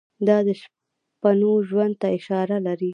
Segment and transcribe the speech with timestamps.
[0.27, 2.89] دا د شپنو ژوند ته اشاره لري.